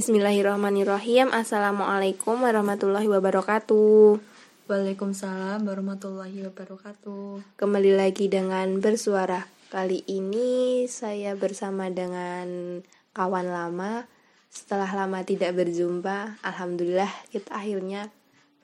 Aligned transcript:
Bismillahirrahmanirrahim. 0.00 1.28
Assalamualaikum 1.28 2.40
warahmatullahi 2.40 3.04
wabarakatuh. 3.04 4.16
Waalaikumsalam 4.64 5.60
warahmatullahi 5.60 6.40
wabarakatuh. 6.48 7.44
Kembali 7.60 7.92
lagi 7.92 8.32
dengan 8.32 8.80
bersuara. 8.80 9.44
Kali 9.68 10.00
ini 10.08 10.88
saya 10.88 11.36
bersama 11.36 11.92
dengan 11.92 12.80
kawan 13.12 13.52
lama. 13.52 14.08
Setelah 14.48 14.88
lama 14.88 15.20
tidak 15.20 15.52
berjumpa, 15.52 16.40
alhamdulillah 16.48 17.12
kita 17.28 17.60
akhirnya 17.60 18.08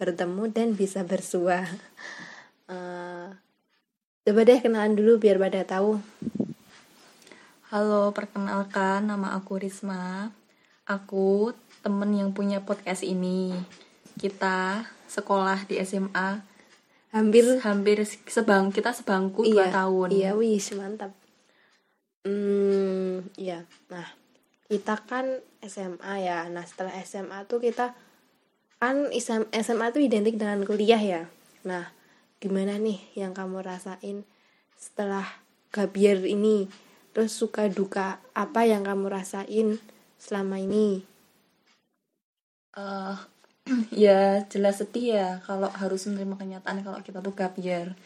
bertemu 0.00 0.48
dan 0.48 0.72
bisa 0.72 1.04
bersua. 1.04 1.68
Uh, 2.64 3.36
coba 4.24 4.40
deh 4.40 4.64
kenalan 4.64 4.96
dulu 4.96 5.20
biar 5.20 5.36
pada 5.36 5.68
tahu. 5.68 6.00
Halo, 7.68 8.08
perkenalkan 8.16 9.04
nama 9.04 9.36
aku 9.36 9.60
Risma. 9.60 10.32
Aku 10.86 11.50
temen 11.82 12.14
yang 12.14 12.30
punya 12.30 12.62
podcast 12.62 13.02
ini. 13.02 13.50
Kita 14.16 14.86
sekolah 15.10 15.66
di 15.66 15.82
SMA 15.82 16.56
Hampir 17.16 17.64
hampir 17.64 18.04
sebang 18.28 18.68
kita 18.68 18.92
sebangku 18.92 19.46
dua 19.46 19.70
iya, 19.70 19.72
tahun. 19.72 20.08
Iya, 20.12 20.30
wih, 20.36 20.60
mantap. 20.76 21.16
Hmm, 22.28 23.24
iya. 23.40 23.64
Nah, 23.88 24.04
kita 24.68 25.00
kan 25.06 25.40
SMA 25.64 26.12
ya. 26.20 26.44
Nah, 26.52 26.68
setelah 26.68 26.92
SMA 27.06 27.48
tuh 27.48 27.64
kita 27.64 27.96
kan 28.76 29.08
SMA 29.48 29.86
tuh 29.96 30.04
identik 30.04 30.36
dengan 30.36 30.60
kuliah 30.68 31.00
ya. 31.00 31.22
Nah, 31.64 31.88
gimana 32.36 32.76
nih 32.76 33.00
yang 33.16 33.32
kamu 33.32 33.64
rasain 33.64 34.28
setelah 34.76 35.24
gabier 35.72 36.20
ini? 36.20 36.68
Terus 37.16 37.32
suka 37.32 37.70
duka 37.72 38.20
apa 38.36 38.68
yang 38.68 38.84
kamu 38.84 39.08
rasain 39.08 39.80
selama 40.20 40.60
ini? 40.60 41.04
Uh, 42.76 43.16
ya 43.94 44.44
jelas 44.52 44.80
sedih 44.80 45.16
ya 45.16 45.28
kalau 45.42 45.72
harus 45.72 46.06
menerima 46.06 46.36
kenyataan 46.36 46.84
kalau 46.84 47.00
kita 47.00 47.24
tuh 47.24 47.32
gabier 47.32 47.96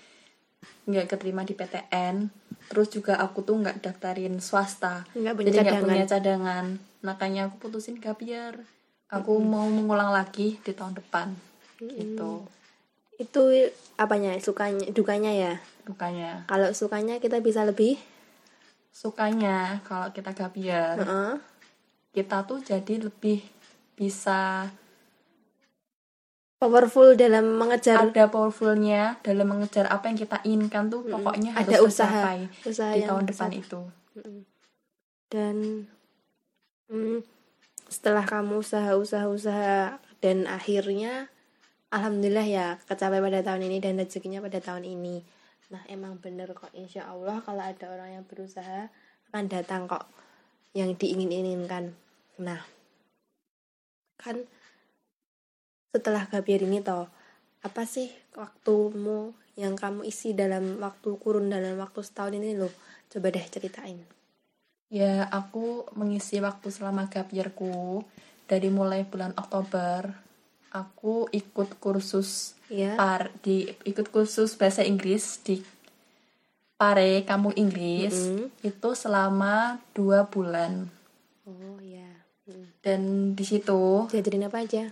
nggak 0.84 1.08
keterima 1.08 1.42
di 1.42 1.56
PTN 1.56 2.28
terus 2.68 2.92
juga 2.92 3.16
aku 3.16 3.42
tuh 3.42 3.58
nggak 3.58 3.82
daftarin 3.82 4.38
swasta. 4.38 5.08
Nggak 5.16 5.34
punya 5.34 5.48
jadi 5.50 5.56
cadangan. 5.58 5.72
nggak 5.74 5.88
punya 5.88 6.06
cadangan. 6.06 6.64
Makanya 7.00 7.40
aku 7.50 7.56
putusin 7.68 7.98
gabier 7.98 8.60
aku 9.10 9.42
mau 9.42 9.66
mengulang 9.66 10.14
lagi 10.14 10.62
di 10.62 10.72
tahun 10.72 10.94
depan. 10.94 11.34
Gitu. 11.82 12.46
Itu 13.18 13.42
apanya? 13.98 14.38
Sukanya, 14.38 14.86
dukanya 14.94 15.32
ya? 15.34 15.54
dukanya. 15.90 16.46
Kalau 16.46 16.70
sukanya 16.70 17.18
kita 17.18 17.42
bisa 17.42 17.66
lebih? 17.66 17.98
Sukanya 18.94 19.82
kalau 19.82 20.14
kita 20.14 20.30
gabier 20.30 20.98
Heeh. 20.98 21.34
Kita 22.10 22.42
tuh 22.46 22.58
jadi 22.58 23.06
lebih 23.06 23.42
bisa 23.94 24.66
powerful 26.60 27.16
dalam 27.16 27.56
mengejar 27.56 28.12
ada 28.12 28.28
powerfulnya 28.28 29.16
dalam 29.24 29.48
mengejar 29.48 29.88
apa 29.88 30.12
yang 30.12 30.18
kita 30.20 30.38
inginkan 30.44 30.92
tuh 30.92 31.00
pokoknya 31.08 31.56
harus 31.56 31.72
ada 31.72 31.76
usaha 31.80 32.20
tercapai 32.20 32.40
usaha 32.68 32.92
di 32.92 33.00
tahun 33.08 33.24
besar. 33.24 33.48
depan 33.48 33.50
itu. 33.56 33.80
Dan 35.30 35.56
mm, 36.92 37.18
setelah 37.88 38.26
kamu 38.28 38.60
usaha-usaha-usaha 38.60 39.98
dan 40.20 40.36
akhirnya 40.44 41.32
alhamdulillah 41.88 42.46
ya 42.46 42.66
kecapai 42.84 43.24
pada 43.24 43.40
tahun 43.40 43.64
ini 43.72 43.76
dan 43.80 43.96
rezekinya 43.96 44.44
pada 44.44 44.60
tahun 44.60 44.84
ini. 44.84 45.24
Nah 45.72 45.80
emang 45.88 46.20
bener 46.20 46.52
kok 46.52 46.74
insya 46.76 47.08
Allah 47.08 47.40
kalau 47.40 47.64
ada 47.64 47.88
orang 47.88 48.20
yang 48.20 48.24
berusaha 48.28 48.92
akan 49.32 49.44
datang 49.48 49.88
kok 49.88 50.04
yang 50.76 50.94
diingin-inginkan 50.94 51.94
nah 52.40 52.62
kan 54.20 54.44
setelah 55.90 56.28
gabiar 56.30 56.62
ini 56.62 56.84
toh 56.84 57.10
apa 57.60 57.84
sih 57.84 58.08
waktumu 58.38 59.36
yang 59.60 59.76
kamu 59.76 60.08
isi 60.08 60.32
dalam 60.32 60.80
waktu 60.80 61.20
kurun 61.20 61.52
dalam 61.52 61.76
waktu 61.76 62.00
setahun 62.00 62.32
ini 62.40 62.56
loh? 62.56 62.72
Coba 63.12 63.28
deh 63.28 63.44
ceritain. 63.44 64.00
Ya 64.88 65.28
aku 65.28 65.84
mengisi 65.94 66.40
waktu 66.40 66.72
selama 66.72 67.12
gap 67.12 67.28
year-ku 67.30 68.02
dari 68.48 68.72
mulai 68.72 69.04
bulan 69.04 69.36
Oktober 69.36 70.10
aku 70.70 71.26
ikut 71.30 71.78
kursus 71.82 72.54
ya. 72.70 72.94
par 72.94 73.34
di 73.42 73.66
ikut 73.86 74.10
kursus 74.10 74.54
bahasa 74.54 74.86
Inggris 74.86 75.42
di 75.42 75.62
Pare 76.80 77.28
Kampung 77.28 77.52
Inggris 77.60 78.32
Mm-mm. 78.32 78.48
itu 78.64 78.88
selama 78.96 79.76
dua 79.92 80.24
bulan 80.32 80.88
oh 81.44 81.76
ya 81.84 82.08
Mm. 82.48 82.66
dan 82.80 83.00
di 83.36 83.44
situ 83.44 84.08
diajarin 84.08 84.48
apa 84.48 84.64
aja 84.64 84.88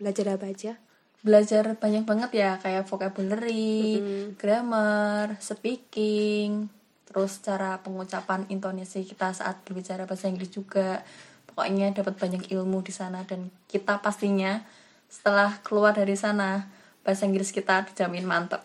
belajar 0.00 0.32
apa 0.32 0.48
aja 0.48 0.80
belajar 1.20 1.76
banyak 1.76 2.06
banget 2.06 2.30
ya 2.38 2.50
kayak 2.62 2.86
vocabulary, 2.86 3.98
Mm-mm. 3.98 4.38
grammar, 4.38 5.34
speaking, 5.42 6.70
terus 7.02 7.42
cara 7.42 7.82
pengucapan 7.82 8.46
intonasi 8.46 9.02
kita 9.02 9.34
saat 9.34 9.58
berbicara 9.66 10.06
bahasa 10.06 10.30
Inggris 10.30 10.54
juga. 10.54 11.02
Pokoknya 11.50 11.90
dapat 11.90 12.14
banyak 12.14 12.46
ilmu 12.46 12.78
di 12.86 12.94
sana 12.94 13.26
dan 13.26 13.50
kita 13.66 13.98
pastinya 13.98 14.62
setelah 15.10 15.58
keluar 15.66 15.98
dari 15.98 16.14
sana 16.14 16.70
bahasa 17.02 17.26
Inggris 17.26 17.50
kita 17.50 17.90
dijamin 17.90 18.22
mantap. 18.22 18.62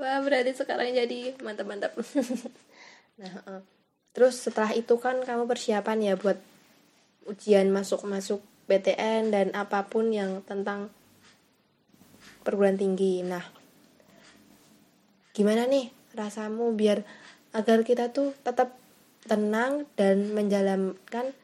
Wah 0.00 0.18
berarti 0.24 0.56
sekarang 0.56 0.96
jadi 0.96 1.36
mantap-mantap 1.44 1.92
nah 3.20 3.34
eh. 3.44 3.62
terus 4.16 4.40
setelah 4.40 4.72
itu 4.72 4.96
kan 4.96 5.20
kamu 5.20 5.44
persiapan 5.44 5.98
ya 6.00 6.14
buat 6.16 6.40
ujian 7.28 7.68
masuk-masuk 7.68 8.40
PTN 8.64 9.28
dan 9.28 9.46
apa 9.52 9.84
pun 9.92 10.08
yang 10.08 10.40
tentang 10.48 10.88
perguruan 12.40 12.80
tinggi 12.80 13.20
nah 13.20 13.44
gimana 15.36 15.68
nih 15.68 15.92
rasamu 16.16 16.72
biar 16.72 17.04
agar 17.52 17.84
kita 17.84 18.10
tuh 18.10 18.32
tetap 18.40 18.80
tenang 19.28 19.84
dan 20.00 20.32
menjalankan 20.32 21.36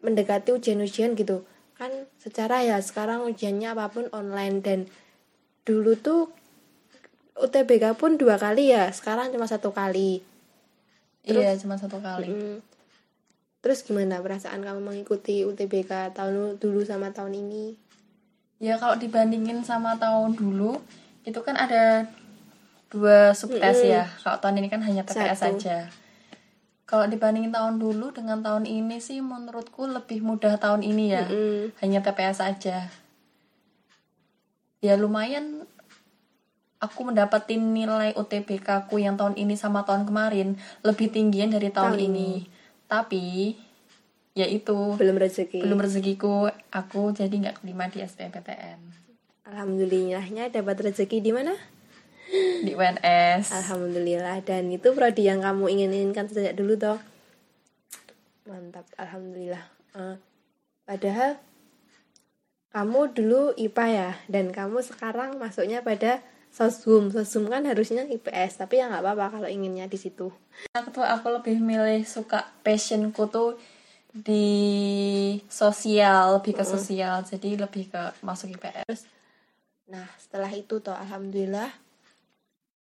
mendekati 0.00 0.56
ujian-ujian 0.56 1.18
gitu 1.18 1.44
kan 1.76 1.92
secara 2.18 2.64
ya 2.66 2.80
sekarang 2.82 3.22
ujiannya 3.28 3.70
apa 3.70 3.86
pun 3.92 4.10
online 4.10 4.56
dan 4.64 4.80
dulu 5.62 5.94
tuh 5.94 6.32
UTBK 7.38 7.94
pun 7.94 8.18
dua 8.18 8.36
kali 8.36 8.74
ya 8.74 8.90
sekarang 8.90 9.30
cuma 9.30 9.46
satu 9.46 9.70
kali 9.70 10.20
iya, 11.28 11.52
cuma 11.60 11.76
satu 11.76 12.00
kali. 12.00 12.28
Mm. 12.28 12.58
terus 13.60 13.84
gimana 13.84 14.18
perasaan 14.22 14.64
kamu 14.64 14.80
mengikuti 14.80 15.44
UTBK 15.44 16.14
tahun 16.16 16.56
dulu 16.58 16.82
sama 16.86 17.10
tahun 17.14 17.36
ini 17.36 17.88
Ya 18.58 18.74
kalau 18.74 18.98
dibandingin 18.98 19.62
sama 19.62 19.94
tahun 20.02 20.34
dulu 20.34 20.82
itu 21.22 21.38
kan 21.46 21.54
ada 21.54 22.10
dua 22.90 23.30
subtes 23.30 23.86
Mm-mm. 23.86 23.94
ya. 23.94 24.04
Kalau 24.18 24.38
tahun 24.42 24.58
ini 24.58 24.68
kan 24.68 24.82
hanya 24.82 25.06
TPS 25.06 25.38
Satu. 25.38 25.62
saja. 25.62 25.86
Kalau 26.88 27.06
dibandingin 27.06 27.54
tahun 27.54 27.78
dulu 27.78 28.10
dengan 28.10 28.42
tahun 28.42 28.66
ini 28.66 28.98
sih 28.98 29.22
menurutku 29.22 29.86
lebih 29.86 30.26
mudah 30.26 30.58
tahun 30.58 30.82
ini 30.82 31.04
ya. 31.14 31.24
Mm-mm. 31.30 31.78
Hanya 31.78 32.02
TPS 32.02 32.42
saja. 32.42 32.90
Ya 34.82 34.94
lumayan 34.98 35.62
aku 36.78 37.10
mendapatin 37.10 37.60
nilai 37.74 38.14
UTBK 38.14 38.90
ku 38.90 39.02
yang 39.02 39.18
tahun 39.18 39.34
ini 39.34 39.54
sama 39.58 39.82
tahun 39.82 40.06
kemarin 40.06 40.58
lebih 40.86 41.10
tinggian 41.10 41.50
dari 41.50 41.70
tahun, 41.74 41.98
Tahun 41.98 42.00
ini. 42.02 42.46
Tapi 42.86 43.54
ya 44.38 44.46
itu 44.46 44.94
belum 44.94 45.18
rezeki. 45.18 45.62
belum 45.66 45.78
rezekiku. 45.82 46.48
Aku 46.70 47.10
jadi 47.10 47.32
nggak 47.32 47.62
kelima 47.62 47.90
di 47.90 48.02
SBMPTN 48.02 49.08
alhamdulillahnya 49.48 50.52
dapat 50.52 50.76
rezeki 50.84 51.24
di 51.24 51.32
mana? 51.32 51.56
Di 52.62 52.76
UNS 52.76 53.48
alhamdulillah. 53.48 54.44
Dan 54.44 54.68
itu 54.68 54.92
prodi 54.92 55.24
yang 55.24 55.40
kamu 55.40 55.64
ingin 55.72 55.90
inginkan 55.96 56.28
sejak 56.28 56.52
dulu 56.52 56.76
toh? 56.76 57.00
Mantap. 58.44 58.84
Alhamdulillah. 59.00 59.64
Eh, 59.96 60.16
padahal 60.84 61.40
kamu 62.68 63.00
dulu 63.16 63.56
IPA 63.56 63.86
ya 63.88 64.10
dan 64.28 64.52
kamu 64.52 64.84
sekarang 64.84 65.40
masuknya 65.40 65.80
pada 65.80 66.20
sosum 66.52 67.12
sosum 67.12 67.46
kan 67.46 67.62
harusnya 67.64 68.04
IPS 68.08 68.60
tapi 68.64 68.80
ya 68.80 68.90
nggak 68.90 69.04
apa-apa 69.04 69.26
kalau 69.38 69.48
inginnya 69.48 69.86
di 69.86 69.98
situ 70.00 70.32
aku 70.74 70.88
tuh 70.90 71.06
aku 71.06 71.28
lebih 71.38 71.60
milih 71.60 72.02
suka 72.08 72.48
passionku 72.64 73.28
tuh 73.30 73.54
di 74.12 75.38
sosial 75.46 76.40
lebih 76.40 76.58
ke 76.58 76.64
sosial 76.64 77.22
jadi 77.22 77.60
lebih 77.60 77.92
ke 77.92 78.02
masuk 78.24 78.56
IPS 78.56 79.18
Nah, 79.88 80.04
setelah 80.20 80.52
itu 80.52 80.84
toh 80.84 80.92
alhamdulillah 80.92 81.72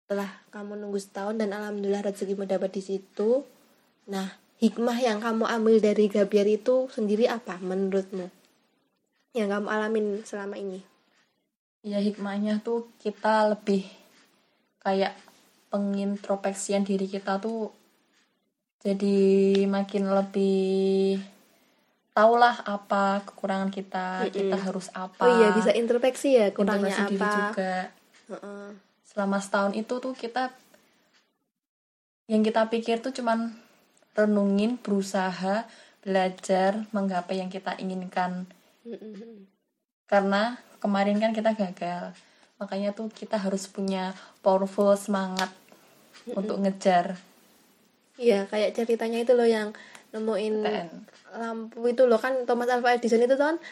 setelah 0.04 0.30
kamu 0.50 0.82
nunggu 0.82 0.98
setahun 0.98 1.38
dan 1.38 1.54
alhamdulillah 1.54 2.02
rezekimu 2.02 2.42
dapat 2.42 2.74
di 2.74 2.82
situ. 2.82 3.46
Nah, 4.10 4.26
hikmah 4.58 4.98
yang 4.98 5.22
kamu 5.22 5.46
ambil 5.46 5.78
dari 5.78 6.10
Gabiar 6.10 6.48
itu 6.50 6.90
sendiri 6.90 7.30
apa 7.30 7.62
menurutmu? 7.62 8.26
Yang 9.30 9.48
kamu 9.54 9.66
alamin 9.70 10.06
selama 10.26 10.58
ini? 10.58 10.82
Ya 11.82 11.98
hikmahnya 12.02 12.60
tuh 12.60 12.90
kita 12.98 13.54
lebih 13.54 13.86
kayak 14.82 15.14
pengintrospeksian 15.68 16.82
diri 16.82 17.06
kita 17.06 17.38
tuh 17.38 17.70
jadi 18.78 19.18
makin 19.66 20.06
lebih 20.06 21.18
tahulah 22.14 22.66
apa 22.66 23.22
kekurangan 23.26 23.70
kita 23.70 24.26
kita 24.30 24.56
harus 24.58 24.90
apa. 24.90 25.22
Oh 25.22 25.30
iya 25.38 25.54
bisa 25.54 25.70
introspeksi 25.74 26.34
ya 26.34 26.46
kurangnya 26.50 26.90
introspeksi 26.90 27.14
diri 27.14 27.22
apa 27.22 27.36
juga. 27.38 27.74
Heeh. 28.28 28.66
selama 29.08 29.40
setahun 29.40 29.72
itu 29.74 29.94
tuh 29.98 30.14
kita 30.14 30.52
yang 32.28 32.44
kita 32.44 32.68
pikir 32.68 33.00
tuh 33.00 33.10
cuman 33.10 33.56
renungin 34.12 34.76
berusaha 34.78 35.64
belajar 36.04 36.86
menggapai 36.92 37.40
yang 37.40 37.50
kita 37.50 37.74
inginkan. 37.80 38.46
Mm-mm. 38.84 39.57
Karena 40.08 40.56
kemarin 40.80 41.20
kan 41.20 41.36
kita 41.36 41.54
gagal. 41.54 42.16
Makanya 42.58 42.90
tuh 42.96 43.12
kita 43.12 43.38
harus 43.38 43.70
punya 43.70 44.16
powerful 44.42 44.90
semangat 44.98 45.52
untuk 46.34 46.58
ngejar. 46.58 47.20
Iya, 48.18 48.50
kayak 48.50 48.74
ceritanya 48.74 49.22
itu 49.22 49.36
loh 49.38 49.46
yang 49.46 49.70
nemuin 50.10 50.54
PTN. 50.66 50.88
lampu 51.38 51.86
itu 51.86 52.02
loh. 52.08 52.18
Kan 52.18 52.48
Thomas 52.48 52.66
Alva 52.66 52.98
Edison 52.98 53.22
itu 53.22 53.38
kan 53.38 53.62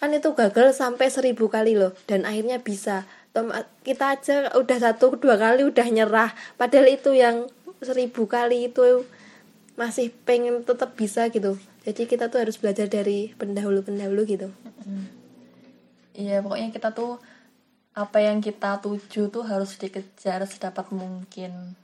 kan 0.00 0.08
itu 0.16 0.32
gagal 0.32 0.72
sampai 0.72 1.12
seribu 1.12 1.52
kali 1.52 1.76
loh. 1.76 1.92
Dan 2.08 2.24
akhirnya 2.24 2.64
bisa. 2.64 3.04
Thomas, 3.36 3.68
kita 3.84 4.16
aja 4.16 4.48
udah 4.56 4.78
satu 4.80 5.20
dua 5.20 5.36
kali 5.36 5.68
udah 5.68 5.84
nyerah. 5.92 6.32
Padahal 6.56 6.88
itu 6.88 7.12
yang 7.12 7.44
seribu 7.84 8.24
kali 8.24 8.72
itu 8.72 9.04
masih 9.76 10.08
pengen 10.24 10.64
tetap 10.64 10.96
bisa 10.96 11.28
gitu. 11.28 11.60
Jadi 11.84 12.08
kita 12.08 12.32
tuh 12.32 12.40
harus 12.40 12.56
belajar 12.56 12.88
dari 12.88 13.36
pendahulu 13.36 13.84
pendahulu 13.84 14.24
gitu 14.24 14.48
Iya 16.12 16.42
pokoknya 16.42 16.70
kita 16.70 16.90
tuh 16.90 17.18
apa 17.90 18.18
yang 18.22 18.38
kita 18.38 18.78
tuju 18.78 19.28
tuh 19.28 19.42
harus 19.42 19.74
dikejar 19.76 20.42
sedapat 20.46 20.90
mungkin. 20.90 21.74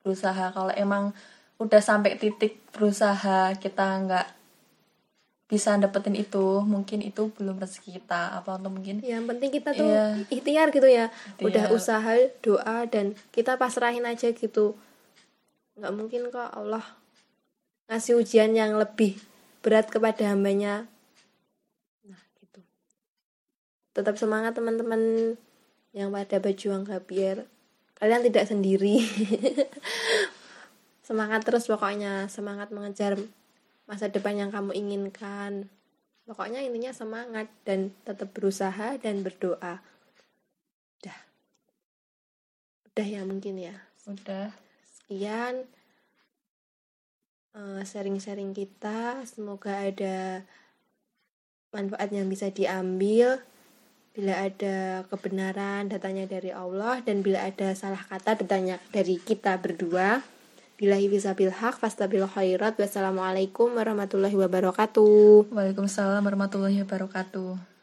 Berusaha 0.00 0.50
kalau 0.50 0.72
emang 0.72 1.12
udah 1.60 1.82
sampai 1.82 2.16
titik 2.16 2.56
berusaha 2.72 3.52
kita 3.54 3.86
nggak 4.06 4.28
bisa 5.44 5.74
dapetin 5.76 6.14
itu 6.14 6.62
mungkin 6.62 7.02
itu 7.02 7.34
belum 7.34 7.58
rezeki 7.58 8.00
kita. 8.00 8.38
Apa 8.38 8.56
atau 8.56 8.70
mungkin 8.70 9.02
yang 9.02 9.26
penting 9.26 9.50
kita 9.50 9.74
tuh 9.74 9.90
Iya. 9.90 10.06
ikhtiar 10.30 10.70
gitu 10.70 10.86
ya. 10.86 11.10
Udah 11.42 11.66
Ikhtiar. 11.66 11.74
usaha 11.74 12.12
doa 12.40 12.86
dan 12.86 13.18
kita 13.30 13.58
pasrahin 13.58 14.06
aja 14.06 14.30
gitu. 14.30 14.78
Nggak 15.74 15.92
mungkin 15.92 16.20
kok 16.30 16.50
Allah 16.54 16.86
ngasih 17.90 18.14
ujian 18.14 18.54
yang 18.54 18.78
lebih 18.78 19.18
berat 19.60 19.90
kepada 19.90 20.30
hambanya 20.30 20.86
nah 22.06 22.22
gitu 22.38 22.62
tetap 24.00 24.16
semangat 24.16 24.56
teman-teman 24.56 25.36
yang 25.92 26.08
pada 26.08 26.40
berjuang 26.40 26.88
gak 26.88 27.04
biar 27.04 27.44
kalian 28.00 28.24
tidak 28.24 28.48
sendiri. 28.48 29.04
Semangat 31.06 31.44
terus 31.44 31.68
pokoknya 31.68 32.32
semangat 32.32 32.72
mengejar 32.72 33.20
masa 33.84 34.08
depan 34.08 34.40
yang 34.40 34.48
kamu 34.48 34.72
inginkan. 34.72 35.68
Pokoknya 36.24 36.64
intinya 36.64 36.94
semangat 36.96 37.50
dan 37.66 37.92
tetap 38.06 38.32
berusaha 38.32 38.96
dan 38.96 39.20
berdoa. 39.20 39.82
Udah. 41.02 41.18
Udah 42.88 43.06
ya 43.06 43.20
mungkin 43.26 43.58
ya. 43.58 43.76
Udah. 44.06 44.54
Sekian 44.86 45.66
eh, 47.52 47.82
sharing-sharing 47.82 48.54
kita. 48.54 49.26
Semoga 49.26 49.82
ada 49.82 50.46
manfaat 51.74 52.14
yang 52.14 52.30
bisa 52.30 52.48
diambil 52.54 53.42
bila 54.10 54.42
ada 54.42 55.06
kebenaran 55.06 55.86
datanya 55.86 56.26
dari 56.26 56.50
Allah 56.50 56.98
dan 57.06 57.22
bila 57.22 57.46
ada 57.46 57.72
salah 57.78 58.02
kata 58.02 58.42
datanya 58.42 58.82
dari 58.90 59.18
kita 59.18 59.56
berdua 59.62 60.22
Bilahi 60.80 61.12
bisabil 61.12 61.52
haq 61.52 61.76
fastabil 61.76 62.24
khairat. 62.24 62.80
Wassalamualaikum 62.80 63.68
warahmatullahi 63.76 64.32
wabarakatuh. 64.32 65.52
Waalaikumsalam 65.52 66.24
warahmatullahi 66.24 66.80
wabarakatuh 66.80 67.79